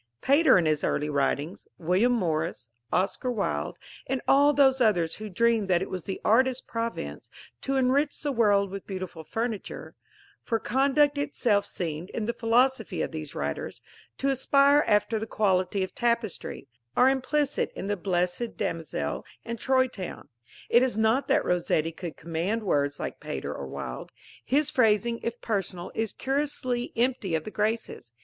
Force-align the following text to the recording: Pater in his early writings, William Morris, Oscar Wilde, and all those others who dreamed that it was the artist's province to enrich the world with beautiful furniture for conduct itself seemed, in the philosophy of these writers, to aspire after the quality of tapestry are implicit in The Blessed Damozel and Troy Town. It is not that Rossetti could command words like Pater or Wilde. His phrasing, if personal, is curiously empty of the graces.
Pater 0.19 0.57
in 0.57 0.65
his 0.65 0.83
early 0.83 1.11
writings, 1.11 1.67
William 1.77 2.11
Morris, 2.13 2.69
Oscar 2.91 3.29
Wilde, 3.31 3.77
and 4.07 4.19
all 4.27 4.51
those 4.51 4.81
others 4.81 5.17
who 5.17 5.29
dreamed 5.29 5.67
that 5.67 5.83
it 5.83 5.91
was 5.91 6.05
the 6.05 6.19
artist's 6.25 6.59
province 6.65 7.29
to 7.61 7.75
enrich 7.75 8.19
the 8.21 8.31
world 8.31 8.71
with 8.71 8.87
beautiful 8.87 9.23
furniture 9.23 9.93
for 10.41 10.57
conduct 10.57 11.19
itself 11.19 11.67
seemed, 11.67 12.09
in 12.09 12.25
the 12.25 12.33
philosophy 12.33 13.03
of 13.03 13.11
these 13.11 13.35
writers, 13.35 13.79
to 14.17 14.29
aspire 14.29 14.83
after 14.87 15.19
the 15.19 15.27
quality 15.27 15.83
of 15.83 15.93
tapestry 15.93 16.67
are 16.97 17.07
implicit 17.07 17.71
in 17.75 17.85
The 17.85 17.95
Blessed 17.95 18.57
Damozel 18.57 19.23
and 19.45 19.59
Troy 19.59 19.87
Town. 19.87 20.29
It 20.67 20.81
is 20.81 20.97
not 20.97 21.27
that 21.27 21.45
Rossetti 21.45 21.91
could 21.91 22.17
command 22.17 22.63
words 22.63 22.99
like 22.99 23.19
Pater 23.19 23.53
or 23.53 23.67
Wilde. 23.67 24.11
His 24.43 24.71
phrasing, 24.71 25.19
if 25.21 25.39
personal, 25.41 25.91
is 25.93 26.11
curiously 26.11 26.91
empty 26.95 27.35
of 27.35 27.43
the 27.43 27.51
graces. 27.51 28.13